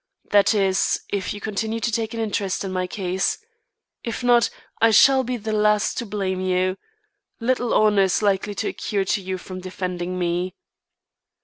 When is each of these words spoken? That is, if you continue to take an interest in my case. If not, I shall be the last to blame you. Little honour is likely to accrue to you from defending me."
That 0.31 0.55
is, 0.55 0.99
if 1.09 1.31
you 1.31 1.39
continue 1.39 1.79
to 1.79 1.91
take 1.91 2.15
an 2.15 2.19
interest 2.19 2.63
in 2.63 2.71
my 2.73 2.87
case. 2.87 3.37
If 4.03 4.23
not, 4.23 4.49
I 4.81 4.89
shall 4.89 5.23
be 5.23 5.37
the 5.37 5.51
last 5.51 5.95
to 5.99 6.07
blame 6.07 6.41
you. 6.41 6.75
Little 7.39 7.71
honour 7.71 8.01
is 8.01 8.23
likely 8.23 8.55
to 8.55 8.69
accrue 8.69 9.05
to 9.05 9.21
you 9.21 9.37
from 9.37 9.61
defending 9.61 10.17
me." 10.17 10.55